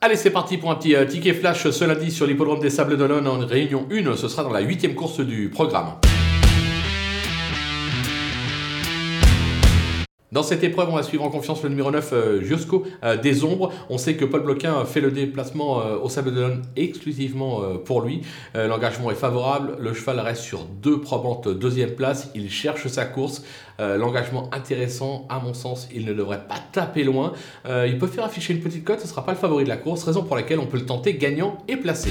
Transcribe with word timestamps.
Allez, 0.00 0.14
c'est 0.14 0.30
parti 0.30 0.58
pour 0.58 0.70
un 0.70 0.76
petit 0.76 0.94
euh, 0.94 1.06
ticket 1.06 1.34
flash 1.34 1.68
ce 1.68 1.84
lundi 1.84 2.12
sur 2.12 2.24
l'hippodrome 2.24 2.60
des 2.60 2.70
Sables 2.70 2.96
d'Olonne 2.96 3.26
en 3.26 3.38
réunion 3.44 3.88
1. 3.90 4.14
Ce 4.14 4.28
sera 4.28 4.44
dans 4.44 4.52
la 4.52 4.60
huitième 4.60 4.94
course 4.94 5.18
du 5.18 5.48
programme. 5.48 5.94
Dans 10.38 10.44
cette 10.44 10.62
épreuve, 10.62 10.88
on 10.88 10.94
va 10.94 11.02
suivre 11.02 11.24
en 11.24 11.30
confiance 11.30 11.64
le 11.64 11.68
numéro 11.68 11.90
9, 11.90 12.10
euh, 12.12 12.44
Giosco 12.44 12.84
euh, 13.02 13.16
des 13.16 13.42
Ombres. 13.42 13.72
On 13.90 13.98
sait 13.98 14.14
que 14.14 14.24
Paul 14.24 14.44
Bloquin 14.44 14.84
fait 14.84 15.00
le 15.00 15.10
déplacement 15.10 15.80
euh, 15.80 15.96
au 16.00 16.08
Sable 16.08 16.32
d'Olonne 16.32 16.62
exclusivement 16.76 17.60
euh, 17.60 17.74
pour 17.74 18.02
lui. 18.02 18.20
Euh, 18.54 18.68
L'engagement 18.68 19.10
est 19.10 19.16
favorable. 19.16 19.74
Le 19.80 19.92
cheval 19.92 20.20
reste 20.20 20.42
sur 20.42 20.64
deux 20.64 21.00
probantes 21.00 21.48
deuxième 21.48 21.90
place. 21.90 22.30
Il 22.36 22.52
cherche 22.52 22.86
sa 22.86 23.04
course. 23.04 23.42
Euh, 23.80 23.96
L'engagement 23.96 24.48
intéressant, 24.52 25.26
à 25.28 25.40
mon 25.40 25.54
sens, 25.54 25.88
il 25.92 26.04
ne 26.04 26.12
devrait 26.12 26.46
pas 26.48 26.60
taper 26.70 27.02
loin. 27.02 27.32
Euh, 27.66 27.88
il 27.88 27.98
peut 27.98 28.06
faire 28.06 28.22
afficher 28.22 28.54
une 28.54 28.60
petite 28.60 28.84
cote, 28.84 29.00
ce 29.00 29.06
ne 29.06 29.08
sera 29.08 29.24
pas 29.26 29.32
le 29.32 29.38
favori 29.38 29.64
de 29.64 29.68
la 29.68 29.76
course, 29.76 30.04
raison 30.04 30.22
pour 30.22 30.36
laquelle 30.36 30.60
on 30.60 30.66
peut 30.66 30.78
le 30.78 30.86
tenter 30.86 31.14
gagnant 31.14 31.58
et 31.66 31.76
placé. 31.76 32.10